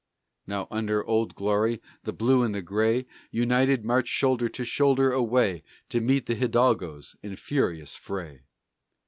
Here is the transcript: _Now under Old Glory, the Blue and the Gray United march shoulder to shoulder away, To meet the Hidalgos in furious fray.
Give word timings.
_Now 0.47 0.67
under 0.71 1.05
Old 1.05 1.35
Glory, 1.35 1.79
the 2.05 2.11
Blue 2.11 2.41
and 2.41 2.55
the 2.55 2.63
Gray 2.63 3.05
United 3.29 3.85
march 3.85 4.07
shoulder 4.07 4.49
to 4.49 4.65
shoulder 4.65 5.11
away, 5.11 5.61
To 5.89 6.01
meet 6.01 6.25
the 6.25 6.33
Hidalgos 6.35 7.15
in 7.21 7.35
furious 7.35 7.93
fray. 7.93 8.41